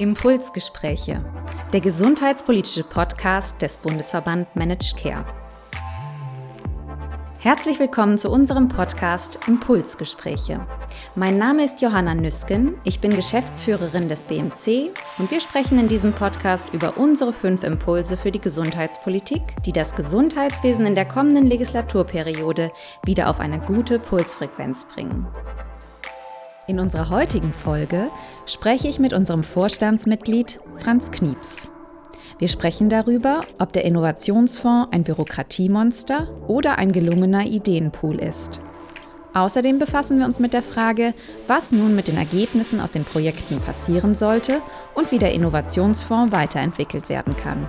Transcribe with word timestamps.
Impulsgespräche, 0.00 1.22
der 1.74 1.80
gesundheitspolitische 1.82 2.84
Podcast 2.84 3.60
des 3.60 3.76
Bundesverband 3.76 4.56
Managed 4.56 4.96
Care. 4.96 5.26
Herzlich 7.38 7.78
willkommen 7.78 8.16
zu 8.16 8.30
unserem 8.30 8.68
Podcast 8.68 9.40
Impulsgespräche. 9.46 10.66
Mein 11.16 11.36
Name 11.36 11.64
ist 11.64 11.82
Johanna 11.82 12.14
Nüsken, 12.14 12.76
ich 12.84 13.00
bin 13.00 13.14
Geschäftsführerin 13.14 14.08
des 14.08 14.24
BMC 14.24 14.90
und 15.18 15.30
wir 15.30 15.40
sprechen 15.42 15.78
in 15.78 15.88
diesem 15.88 16.14
Podcast 16.14 16.72
über 16.72 16.96
unsere 16.96 17.34
fünf 17.34 17.62
Impulse 17.62 18.16
für 18.16 18.30
die 18.30 18.40
Gesundheitspolitik, 18.40 19.42
die 19.66 19.72
das 19.72 19.94
Gesundheitswesen 19.94 20.86
in 20.86 20.94
der 20.94 21.04
kommenden 21.04 21.46
Legislaturperiode 21.46 22.72
wieder 23.04 23.28
auf 23.28 23.38
eine 23.38 23.60
gute 23.60 23.98
Pulsfrequenz 23.98 24.86
bringen. 24.86 25.26
In 26.70 26.78
unserer 26.78 27.10
heutigen 27.10 27.52
Folge 27.52 28.12
spreche 28.46 28.86
ich 28.86 29.00
mit 29.00 29.12
unserem 29.12 29.42
Vorstandsmitglied 29.42 30.60
Franz 30.76 31.10
Knieps. 31.10 31.68
Wir 32.38 32.46
sprechen 32.46 32.88
darüber, 32.88 33.40
ob 33.58 33.72
der 33.72 33.84
Innovationsfonds 33.84 34.92
ein 34.92 35.02
Bürokratiemonster 35.02 36.28
oder 36.46 36.78
ein 36.78 36.92
gelungener 36.92 37.44
Ideenpool 37.44 38.20
ist. 38.20 38.62
Außerdem 39.34 39.80
befassen 39.80 40.20
wir 40.20 40.26
uns 40.26 40.38
mit 40.38 40.52
der 40.52 40.62
Frage, 40.62 41.12
was 41.48 41.72
nun 41.72 41.96
mit 41.96 42.06
den 42.06 42.16
Ergebnissen 42.16 42.80
aus 42.80 42.92
den 42.92 43.04
Projekten 43.04 43.58
passieren 43.58 44.14
sollte 44.14 44.62
und 44.94 45.10
wie 45.10 45.18
der 45.18 45.34
Innovationsfonds 45.34 46.30
weiterentwickelt 46.32 47.08
werden 47.08 47.36
kann. 47.36 47.68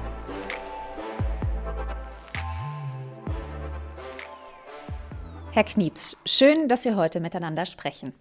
Herr 5.53 5.63
Knieps, 5.63 6.17
schön, 6.23 6.67
dass 6.67 6.85
wir 6.85 6.95
heute 6.95 7.19
miteinander 7.19 7.65
sprechen. 7.65 8.13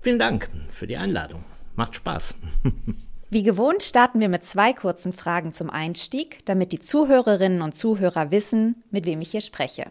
Vielen 0.00 0.18
Dank 0.18 0.48
für 0.70 0.86
die 0.86 0.96
Einladung. 0.96 1.44
Macht 1.74 1.96
Spaß. 1.96 2.34
Wie 3.30 3.42
gewohnt 3.42 3.82
starten 3.82 4.20
wir 4.20 4.28
mit 4.28 4.44
zwei 4.44 4.72
kurzen 4.72 5.12
Fragen 5.12 5.52
zum 5.52 5.68
Einstieg, 5.68 6.46
damit 6.46 6.72
die 6.72 6.80
Zuhörerinnen 6.80 7.60
und 7.60 7.74
Zuhörer 7.74 8.30
wissen, 8.30 8.82
mit 8.90 9.04
wem 9.04 9.20
ich 9.20 9.32
hier 9.32 9.42
spreche. 9.42 9.90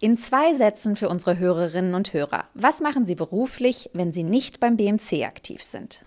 In 0.00 0.18
zwei 0.18 0.54
Sätzen 0.54 0.96
für 0.96 1.08
unsere 1.08 1.38
Hörerinnen 1.38 1.94
und 1.94 2.12
Hörer. 2.12 2.46
Was 2.54 2.80
machen 2.80 3.06
Sie 3.06 3.14
beruflich, 3.14 3.90
wenn 3.92 4.12
Sie 4.12 4.24
nicht 4.24 4.60
beim 4.60 4.76
BMC 4.76 5.24
aktiv 5.24 5.62
sind? 5.62 6.04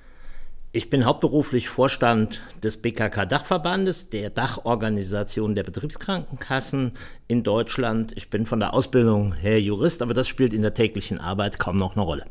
Ich 0.76 0.90
bin 0.90 1.06
hauptberuflich 1.06 1.70
Vorstand 1.70 2.42
des 2.62 2.82
BKK-Dachverbandes, 2.82 4.10
der 4.10 4.30
Dachorganisation 4.30 5.56
der 5.56 5.64
Betriebskrankenkassen 5.64 6.92
in 7.30 7.44
Deutschland. 7.44 8.12
Ich 8.18 8.30
bin 8.30 8.46
von 8.46 8.60
der 8.60 8.74
Ausbildung 8.74 9.32
her 9.32 9.62
Jurist, 9.62 10.02
aber 10.02 10.14
das 10.14 10.28
spielt 10.28 10.54
in 10.54 10.64
der 10.64 10.74
täglichen 10.74 11.18
Arbeit 11.18 11.60
kaum 11.60 11.78
noch 11.78 11.96
eine 11.96 12.04
Rolle. 12.04 12.26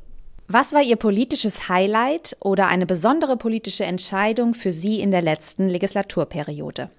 Was 0.46 0.74
war 0.74 0.82
Ihr 0.82 0.96
politisches 0.96 1.70
Highlight 1.70 2.36
oder 2.40 2.68
eine 2.68 2.84
besondere 2.84 3.38
politische 3.38 3.84
Entscheidung 3.84 4.52
für 4.52 4.74
Sie 4.74 5.00
in 5.00 5.10
der 5.10 5.22
letzten 5.22 5.70
Legislaturperiode? 5.70 6.90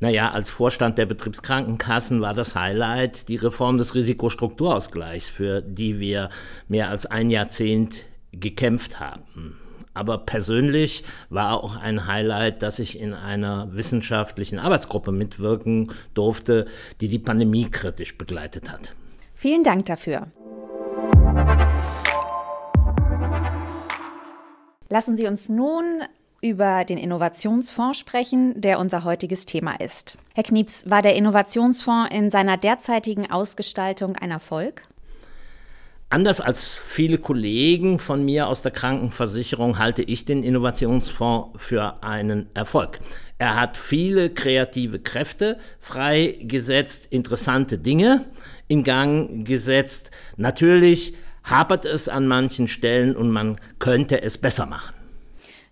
Naja, 0.00 0.32
als 0.32 0.50
Vorstand 0.50 0.98
der 0.98 1.06
Betriebskrankenkassen 1.06 2.20
war 2.20 2.34
das 2.34 2.56
Highlight 2.56 3.28
die 3.28 3.36
Reform 3.36 3.78
des 3.78 3.94
Risikostrukturausgleichs, 3.94 5.28
für 5.28 5.62
die 5.62 6.00
wir 6.00 6.30
mehr 6.66 6.88
als 6.88 7.06
ein 7.06 7.30
Jahrzehnt 7.30 8.06
gekämpft 8.32 8.98
haben. 8.98 9.59
Aber 9.92 10.18
persönlich 10.18 11.04
war 11.30 11.52
auch 11.52 11.76
ein 11.76 12.06
Highlight, 12.06 12.62
dass 12.62 12.78
ich 12.78 12.98
in 12.98 13.12
einer 13.12 13.74
wissenschaftlichen 13.74 14.58
Arbeitsgruppe 14.58 15.10
mitwirken 15.10 15.92
durfte, 16.14 16.66
die 17.00 17.08
die 17.08 17.18
Pandemie 17.18 17.68
kritisch 17.70 18.16
begleitet 18.16 18.70
hat. 18.70 18.94
Vielen 19.34 19.64
Dank 19.64 19.86
dafür. 19.86 20.28
Lassen 24.88 25.16
Sie 25.16 25.26
uns 25.26 25.48
nun 25.48 25.84
über 26.42 26.84
den 26.84 26.98
Innovationsfonds 26.98 27.98
sprechen, 27.98 28.60
der 28.60 28.78
unser 28.78 29.04
heutiges 29.04 29.46
Thema 29.46 29.78
ist. 29.78 30.16
Herr 30.34 30.44
Knieps, 30.44 30.88
war 30.88 31.02
der 31.02 31.14
Innovationsfonds 31.16 32.14
in 32.14 32.30
seiner 32.30 32.56
derzeitigen 32.56 33.30
Ausgestaltung 33.30 34.16
ein 34.16 34.30
Erfolg? 34.30 34.82
Anders 36.12 36.40
als 36.40 36.64
viele 36.64 37.18
Kollegen 37.18 38.00
von 38.00 38.24
mir 38.24 38.48
aus 38.48 38.62
der 38.62 38.72
Krankenversicherung 38.72 39.78
halte 39.78 40.02
ich 40.02 40.24
den 40.24 40.42
Innovationsfonds 40.42 41.50
für 41.64 42.02
einen 42.02 42.48
Erfolg. 42.52 42.98
Er 43.38 43.54
hat 43.54 43.76
viele 43.76 44.28
kreative 44.30 44.98
Kräfte 44.98 45.56
freigesetzt, 45.80 47.06
interessante 47.12 47.78
Dinge 47.78 48.24
in 48.66 48.82
Gang 48.82 49.46
gesetzt. 49.46 50.10
Natürlich 50.36 51.14
hapert 51.44 51.84
es 51.84 52.08
an 52.08 52.26
manchen 52.26 52.66
Stellen 52.66 53.14
und 53.14 53.30
man 53.30 53.60
könnte 53.78 54.20
es 54.20 54.36
besser 54.36 54.66
machen. 54.66 54.92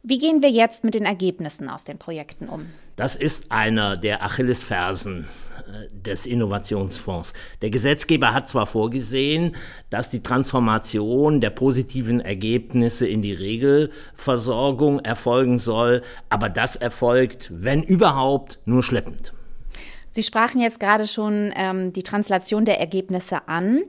Wie 0.05 0.19
gehen 0.19 0.41
wir 0.41 0.51
jetzt 0.51 0.85
mit 0.85 0.95
den 0.95 1.05
Ergebnissen 1.05 1.69
aus 1.69 1.83
den 1.83 1.99
Projekten 1.99 2.49
um? 2.49 2.67
Das 2.95 3.17
ist 3.17 3.51
einer 3.51 3.97
der 3.97 4.23
Achillesfersen 4.23 5.27
des 5.93 6.27
Innovationsfonds. 6.27 7.35
Der 7.63 7.71
Gesetzgeber 7.71 8.35
hat 8.35 8.49
zwar 8.49 8.67
vorgesehen, 8.67 9.57
dass 9.91 10.11
die 10.11 10.23
Transformation 10.23 11.41
der 11.41 11.51
positiven 11.51 12.21
Ergebnisse 12.21 13.07
in 13.07 13.23
die 13.23 13.33
Regelversorgung 13.33 15.01
erfolgen 15.01 15.59
soll, 15.59 16.03
aber 16.29 16.49
das 16.49 16.77
erfolgt, 16.77 17.51
wenn 17.53 17.83
überhaupt, 17.83 18.59
nur 18.65 18.83
schleppend. 18.83 19.33
Sie 20.11 20.23
sprachen 20.23 20.61
jetzt 20.61 20.81
gerade 20.81 21.07
schon 21.07 21.53
ähm, 21.57 21.93
die 21.93 22.03
Translation 22.03 22.65
der 22.65 22.81
Ergebnisse 22.81 23.47
an, 23.49 23.83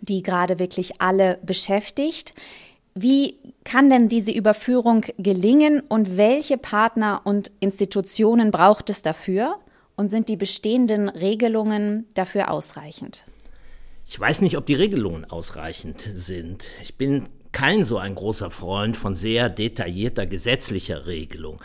die 0.00 0.22
gerade 0.22 0.58
wirklich 0.58 1.00
alle 1.00 1.38
beschäftigt. 1.42 2.34
Wie 2.94 3.38
kann 3.64 3.88
denn 3.88 4.08
diese 4.08 4.32
Überführung 4.32 5.06
gelingen 5.18 5.80
und 5.88 6.16
welche 6.16 6.58
Partner 6.58 7.22
und 7.24 7.52
Institutionen 7.60 8.50
braucht 8.50 8.90
es 8.90 9.02
dafür? 9.02 9.56
Und 10.02 10.08
sind 10.08 10.28
die 10.28 10.36
bestehenden 10.36 11.08
Regelungen 11.08 12.08
dafür 12.14 12.50
ausreichend? 12.50 13.24
Ich 14.04 14.18
weiß 14.18 14.40
nicht, 14.40 14.56
ob 14.56 14.66
die 14.66 14.74
Regelungen 14.74 15.24
ausreichend 15.24 16.00
sind. 16.00 16.66
Ich 16.82 16.96
bin 16.96 17.28
kein 17.52 17.84
so 17.84 17.98
ein 17.98 18.16
großer 18.16 18.50
Freund 18.50 18.96
von 18.96 19.14
sehr 19.14 19.48
detaillierter 19.48 20.26
gesetzlicher 20.26 21.06
Regelung. 21.06 21.60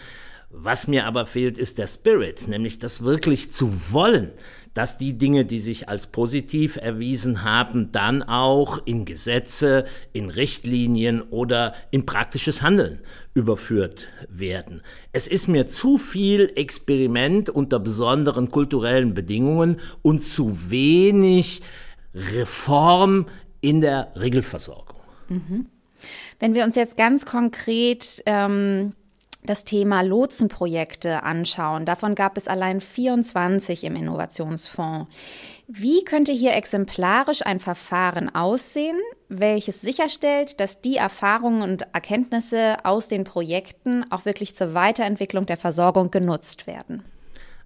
Was 0.49 0.87
mir 0.87 1.05
aber 1.05 1.25
fehlt, 1.25 1.57
ist 1.57 1.77
der 1.77 1.87
Spirit, 1.87 2.47
nämlich 2.47 2.79
das 2.79 3.03
wirklich 3.03 3.51
zu 3.51 3.91
wollen, 3.91 4.31
dass 4.73 4.97
die 4.97 5.17
Dinge, 5.17 5.43
die 5.43 5.59
sich 5.59 5.89
als 5.89 6.07
positiv 6.07 6.77
erwiesen 6.77 7.43
haben, 7.43 7.91
dann 7.91 8.23
auch 8.23 8.85
in 8.85 9.05
Gesetze, 9.05 9.85
in 10.13 10.29
Richtlinien 10.29 11.21
oder 11.21 11.73
in 11.91 12.05
praktisches 12.05 12.61
Handeln 12.61 12.99
überführt 13.33 14.07
werden. 14.29 14.83
Es 15.11 15.27
ist 15.27 15.47
mir 15.47 15.67
zu 15.67 15.97
viel 15.97 16.53
Experiment 16.55 17.49
unter 17.49 17.79
besonderen 17.79 18.49
kulturellen 18.49 19.13
Bedingungen 19.13 19.81
und 20.01 20.21
zu 20.21 20.69
wenig 20.69 21.61
Reform 22.13 23.27
in 23.59 23.81
der 23.81 24.13
Regelversorgung. 24.15 25.01
Mhm. 25.27 25.65
Wenn 26.39 26.53
wir 26.53 26.63
uns 26.63 26.75
jetzt 26.75 26.95
ganz 26.95 27.25
konkret 27.25 28.21
ähm 28.27 28.93
das 29.43 29.63
Thema 29.63 30.01
Lotsenprojekte 30.01 31.23
anschauen. 31.23 31.85
Davon 31.85 32.15
gab 32.15 32.37
es 32.37 32.47
allein 32.47 32.81
24 32.81 33.83
im 33.83 33.95
Innovationsfonds. 33.95 35.07
Wie 35.67 36.03
könnte 36.03 36.31
hier 36.31 36.55
exemplarisch 36.55 37.45
ein 37.45 37.59
Verfahren 37.59 38.33
aussehen, 38.33 38.97
welches 39.29 39.81
sicherstellt, 39.81 40.59
dass 40.59 40.81
die 40.81 40.95
Erfahrungen 40.95 41.61
und 41.61 41.87
Erkenntnisse 41.93 42.77
aus 42.85 43.07
den 43.07 43.23
Projekten 43.23 44.05
auch 44.11 44.25
wirklich 44.25 44.55
zur 44.55 44.73
Weiterentwicklung 44.73 45.45
der 45.45 45.57
Versorgung 45.57 46.11
genutzt 46.11 46.67
werden? 46.67 47.03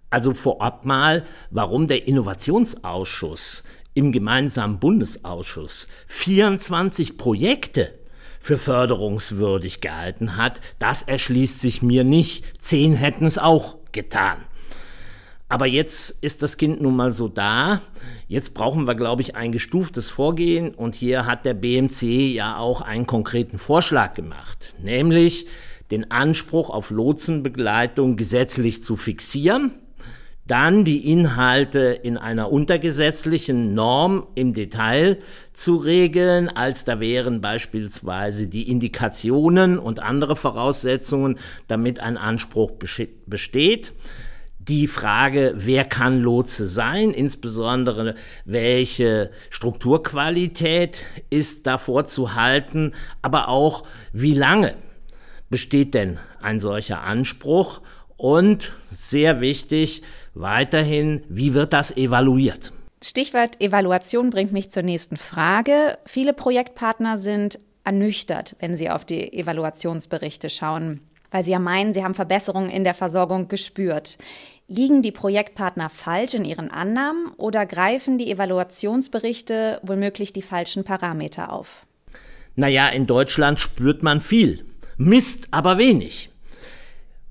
Also 0.09 0.33
vorab 0.33 0.85
mal, 0.85 1.25
warum 1.51 1.87
der 1.87 2.07
Innovationsausschuss 2.07 3.63
im 3.93 4.11
gemeinsamen 4.11 4.79
Bundesausschuss 4.79 5.87
24 6.07 7.17
Projekte 7.17 8.00
für 8.41 8.57
förderungswürdig 8.57 9.81
gehalten 9.81 10.35
hat, 10.35 10.61
das 10.79 11.03
erschließt 11.03 11.61
sich 11.61 11.81
mir 11.81 12.03
nicht. 12.03 12.43
Zehn 12.59 12.93
hätten 12.93 13.25
es 13.25 13.37
auch 13.37 13.77
getan. 13.91 14.37
Aber 15.47 15.67
jetzt 15.67 16.23
ist 16.23 16.43
das 16.43 16.57
Kind 16.57 16.81
nun 16.81 16.95
mal 16.95 17.11
so 17.11 17.27
da. 17.27 17.81
Jetzt 18.27 18.53
brauchen 18.53 18.87
wir, 18.87 18.95
glaube 18.95 19.21
ich, 19.21 19.35
ein 19.35 19.51
gestuftes 19.51 20.09
Vorgehen. 20.09 20.73
Und 20.73 20.95
hier 20.95 21.25
hat 21.25 21.45
der 21.45 21.53
BMC 21.53 22.33
ja 22.33 22.57
auch 22.57 22.79
einen 22.81 23.05
konkreten 23.05 23.59
Vorschlag 23.59 24.13
gemacht, 24.13 24.73
nämlich 24.81 25.45
den 25.91 26.09
Anspruch 26.09 26.69
auf 26.69 26.89
Lotsenbegleitung 26.89 28.15
gesetzlich 28.15 28.81
zu 28.81 28.95
fixieren 28.95 29.71
dann 30.47 30.83
die 30.83 31.09
Inhalte 31.09 31.79
in 31.79 32.17
einer 32.17 32.51
untergesetzlichen 32.51 33.73
Norm 33.73 34.27
im 34.35 34.53
Detail 34.53 35.19
zu 35.53 35.77
regeln, 35.77 36.49
als 36.49 36.83
da 36.83 36.99
wären 36.99 37.41
beispielsweise 37.41 38.47
die 38.47 38.69
Indikationen 38.69 39.77
und 39.77 40.01
andere 40.01 40.35
Voraussetzungen, 40.35 41.37
damit 41.67 41.99
ein 41.99 42.17
Anspruch 42.17 42.71
besteht. 43.27 43.93
die 44.59 44.87
Frage, 44.87 45.53
wer 45.55 45.85
kann 45.85 46.21
Lotse 46.21 46.67
sein, 46.67 47.11
insbesondere 47.11 48.15
welche 48.45 49.31
Strukturqualität 49.49 51.03
ist 51.31 51.65
davor 51.65 52.05
zu 52.05 52.35
halten, 52.35 52.93
aber 53.23 53.47
auch 53.47 53.83
wie 54.13 54.35
lange 54.35 54.75
besteht 55.49 55.95
denn 55.95 56.19
ein 56.41 56.59
solcher 56.59 57.01
Anspruch 57.01 57.81
und 58.17 58.71
sehr 58.83 59.41
wichtig 59.41 60.03
weiterhin, 60.33 61.23
wie 61.29 61.53
wird 61.53 61.73
das 61.73 61.95
evaluiert? 61.95 62.73
Stichwort 63.03 63.59
Evaluation 63.59 64.29
bringt 64.29 64.51
mich 64.51 64.71
zur 64.71 64.83
nächsten 64.83 65.17
Frage. 65.17 65.97
Viele 66.05 66.33
Projektpartner 66.33 67.17
sind 67.17 67.59
ernüchtert, 67.83 68.55
wenn 68.59 68.75
sie 68.75 68.89
auf 68.89 69.05
die 69.05 69.33
Evaluationsberichte 69.33 70.49
schauen, 70.49 71.01
weil 71.31 71.43
sie 71.43 71.51
ja 71.51 71.59
meinen, 71.59 71.93
sie 71.93 72.03
haben 72.03 72.13
Verbesserungen 72.13 72.69
in 72.69 72.83
der 72.83 72.93
Versorgung 72.93 73.47
gespürt. 73.47 74.17
Liegen 74.67 75.01
die 75.01 75.11
Projektpartner 75.11 75.89
falsch 75.89 76.33
in 76.33 76.45
ihren 76.45 76.71
Annahmen 76.71 77.31
oder 77.37 77.65
greifen 77.65 78.17
die 78.17 78.31
Evaluationsberichte 78.31 79.79
womöglich 79.83 80.31
die 80.31 80.41
falschen 80.41 80.83
Parameter 80.83 81.51
auf? 81.51 81.85
Naja, 82.55 82.87
in 82.89 83.07
Deutschland 83.07 83.59
spürt 83.59 84.03
man 84.03 84.21
viel, 84.21 84.63
misst 84.97 85.47
aber 85.51 85.77
wenig. 85.77 86.30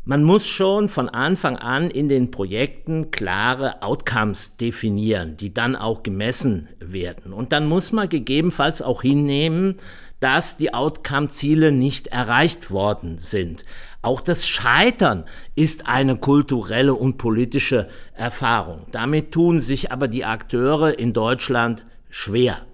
Man 0.05 0.25
muss 0.25 0.47
schon 0.47 0.89
von 0.89 1.11
Anfang 1.11 1.57
an 1.57 1.91
in 1.91 2.09
den 2.09 2.31
Projekten 2.31 3.11
klare 3.11 3.83
Outcomes 3.83 4.57
definieren, 4.57 5.37
die 5.37 5.53
dann 5.53 5.77
auch 5.77 6.03
gemessen 6.03 6.69
werden. 6.79 7.35
Und 7.35 7.53
dann 7.53 7.67
muss 7.67 7.93
man 7.93 8.09
gegebenenfalls 8.09 8.81
auch 8.81 9.03
hinnehmen, 9.03 9.77
dass 10.19 10.57
die 10.57 10.73
Outcome-Ziele 10.73 11.71
nicht 11.71 12.09
erreicht 12.09 12.71
worden 12.71 13.19
sind. 13.19 13.65
Auch 14.03 14.21
das 14.21 14.47
Scheitern 14.47 15.25
ist 15.55 15.87
eine 15.87 16.17
kulturelle 16.17 16.95
und 16.95 17.19
politische 17.19 17.89
Erfahrung. 18.15 18.87
Damit 18.93 19.33
tun 19.33 19.61
sich 19.61 19.93
aber 19.93 20.09
die 20.09 20.25
Akteure 20.25 20.99
in 20.99 21.13
Deutschland 21.13 21.85
schwer. 22.09 22.65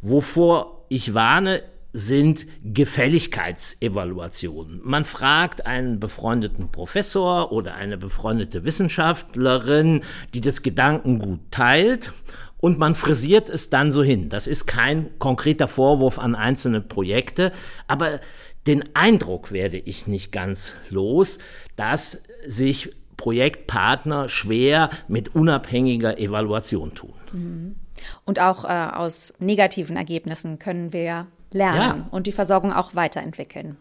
Wovor 0.00 0.84
ich 0.88 1.14
warne, 1.14 1.62
sind 1.92 2.46
Gefälligkeitsevaluationen. 2.62 4.80
Man 4.84 5.04
fragt 5.04 5.66
einen 5.66 6.00
befreundeten 6.00 6.70
Professor 6.70 7.52
oder 7.52 7.74
eine 7.74 7.96
befreundete 7.96 8.64
Wissenschaftlerin, 8.64 10.02
die 10.34 10.40
das 10.40 10.62
Gedankengut 10.62 11.40
teilt, 11.50 12.12
und 12.58 12.78
man 12.78 12.94
frisiert 12.94 13.50
es 13.50 13.70
dann 13.70 13.92
so 13.92 14.02
hin. 14.02 14.28
Das 14.28 14.46
ist 14.46 14.66
kein 14.66 15.18
konkreter 15.18 15.68
Vorwurf 15.68 16.18
an 16.18 16.34
einzelne 16.34 16.80
Projekte, 16.80 17.52
aber 17.86 18.20
den 18.66 18.96
Eindruck 18.96 19.52
werde 19.52 19.78
ich 19.78 20.06
nicht 20.06 20.32
ganz 20.32 20.74
los, 20.90 21.38
dass 21.76 22.24
sich 22.46 22.94
Projektpartner 23.16 24.28
schwer 24.28 24.90
mit 25.08 25.34
unabhängiger 25.34 26.18
Evaluation 26.18 26.94
tun. 26.94 27.14
Mhm. 27.32 27.76
Und 28.24 28.40
auch 28.40 28.64
äh, 28.64 28.68
aus 28.68 29.32
negativen 29.38 29.96
Ergebnissen 29.96 30.58
können 30.58 30.92
wir 30.92 31.26
lernen 31.56 31.98
ja. 31.98 32.06
und 32.10 32.26
die 32.26 32.32
Versorgung 32.32 32.72
auch 32.72 32.94
weiterentwickeln. 32.94 33.76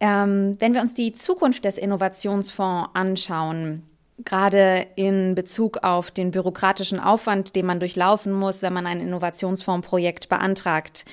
Ähm, 0.00 0.56
wenn 0.60 0.74
wir 0.74 0.80
uns 0.80 0.94
die 0.94 1.14
Zukunft 1.14 1.64
des 1.64 1.76
Innovationsfonds 1.76 2.90
anschauen, 2.94 3.82
gerade 4.24 4.86
in 4.96 5.34
Bezug 5.34 5.78
auf 5.82 6.10
den 6.10 6.30
bürokratischen 6.30 7.00
Aufwand, 7.00 7.56
den 7.56 7.66
man 7.66 7.80
durchlaufen 7.80 8.32
muss, 8.32 8.62
wenn 8.62 8.72
man 8.72 8.86
ein 8.86 9.00
Innovationsfondsprojekt 9.00 10.28
beantragt, 10.28 11.04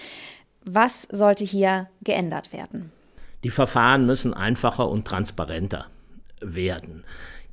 was 0.63 1.03
sollte 1.03 1.43
hier 1.43 1.87
geändert 2.03 2.53
werden? 2.53 2.91
Die 3.43 3.51
Verfahren 3.51 4.05
müssen 4.05 4.33
einfacher 4.33 4.89
und 4.89 5.05
transparenter 5.05 5.85
werden. 6.41 7.03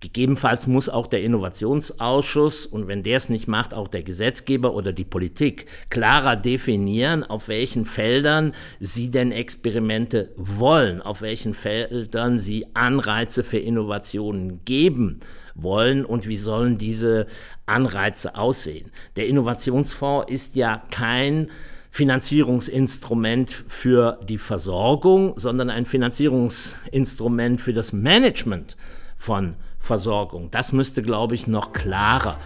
Gegebenenfalls 0.03 0.67
muss 0.67 0.89
auch 0.89 1.07
der 1.07 1.23
Innovationsausschuss 1.23 2.67
und 2.67 2.89
wenn 2.89 3.05
der 3.05 3.19
es 3.19 3.29
nicht 3.29 3.47
macht, 3.47 3.73
auch 3.73 3.87
der 3.87 4.03
Gesetzgeber 4.03 4.75
oder 4.75 4.93
die 4.93 5.05
Politik 5.05 5.67
klarer 5.91 6.35
definieren, 6.35 7.23
auf 7.23 7.47
welchen 7.47 7.87
Feldern 7.87 8.53
sie 8.81 9.13
denn 9.13 9.31
Experimente 9.31 10.33
wollen, 10.35 11.01
auf 11.01 11.23
welchen 11.23 11.55
Feldern 11.55 12.41
sie 12.41 12.67
Anreize 12.75 13.45
für 13.45 13.59
Innovationen 13.59 14.65
geben 14.65 15.21
wollen 15.55 16.05
und 16.05 16.27
wie 16.27 16.35
sollen 16.35 16.79
diese 16.79 17.29
Anreize 17.67 18.35
aussehen. 18.35 18.91
Der 19.15 19.29
Innovationsfonds 19.29 20.33
ist 20.33 20.57
ja 20.57 20.83
kein 20.91 21.49
Finanzierungsinstrument 21.93 23.65
für 23.69 24.19
die 24.29 24.39
Versorgung, 24.39 25.35
sondern 25.37 25.71
ein 25.71 25.87
Finanzierungsinstrument 25.87 27.61
für 27.61 27.73
das 27.73 27.93
Management 27.93 28.77
von 29.17 29.55
Versorgung. 29.83 30.51
Das 30.51 30.73
müsste, 30.73 31.03
glaube 31.03 31.35
ich, 31.35 31.47
noch 31.47 31.73
klarer 31.73 32.39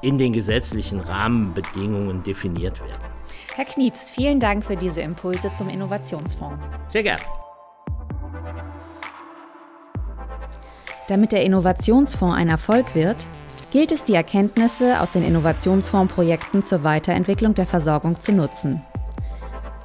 in 0.00 0.16
den 0.16 0.32
gesetzlichen 0.32 1.00
Rahmenbedingungen 1.00 2.22
definiert 2.22 2.80
werden. 2.80 3.02
Herr 3.54 3.64
Knieps, 3.64 4.10
vielen 4.10 4.40
Dank 4.40 4.64
für 4.64 4.76
diese 4.76 5.02
Impulse 5.02 5.52
zum 5.52 5.68
Innovationsfonds. 5.68 6.64
Sehr 6.88 7.02
gern. 7.02 7.20
Damit 11.08 11.32
der 11.32 11.44
Innovationsfonds 11.44 12.36
ein 12.36 12.48
Erfolg 12.48 12.94
wird, 12.94 13.26
gilt 13.70 13.92
es, 13.92 14.04
die 14.04 14.14
Erkenntnisse 14.14 15.00
aus 15.00 15.10
den 15.10 15.24
Innovationsfondsprojekten 15.24 16.62
zur 16.62 16.84
Weiterentwicklung 16.84 17.54
der 17.54 17.66
Versorgung 17.66 18.20
zu 18.20 18.32
nutzen. 18.32 18.80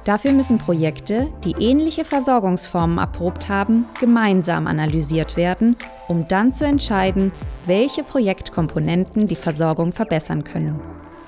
Dafür 0.04 0.32
müssen 0.32 0.58
Projekte, 0.58 1.28
die 1.44 1.52
ähnliche 1.60 2.04
Versorgungsformen 2.04 2.98
erprobt 2.98 3.48
haben, 3.48 3.84
gemeinsam 4.00 4.66
analysiert 4.66 5.36
werden, 5.36 5.76
um 6.08 6.26
dann 6.26 6.52
zu 6.52 6.64
entscheiden, 6.64 7.32
welche 7.66 8.02
Projektkomponenten 8.02 9.28
die 9.28 9.36
Versorgung 9.36 9.92
verbessern 9.92 10.42
können. 10.44 10.80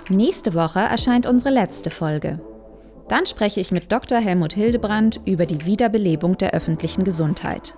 Nächste 0.09 0.55
Woche 0.55 0.81
erscheint 0.81 1.27
unsere 1.27 1.55
letzte 1.55 1.91
Folge. 1.91 2.41
Dann 3.09 3.27
spreche 3.27 3.61
ich 3.61 3.73
mit 3.73 3.93
Dr. 3.93 4.19
Helmut 4.19 4.55
Hildebrand 4.55 5.21
über 5.27 5.45
die 5.45 5.67
Wiederbelebung 5.67 6.39
der 6.39 6.53
öffentlichen 6.53 7.05
Gesundheit. 7.05 7.75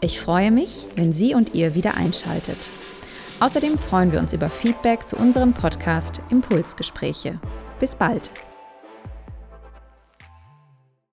Ich 0.00 0.20
freue 0.20 0.50
mich, 0.50 0.86
wenn 0.96 1.12
Sie 1.12 1.34
und 1.34 1.54
ihr 1.54 1.74
wieder 1.74 1.96
einschaltet. 1.96 2.56
Außerdem 3.40 3.78
freuen 3.78 4.12
wir 4.12 4.20
uns 4.20 4.32
über 4.32 4.48
Feedback 4.48 5.06
zu 5.06 5.16
unserem 5.16 5.52
Podcast 5.52 6.22
Impulsgespräche. 6.30 7.38
Bis 7.78 7.94
bald! 7.94 8.30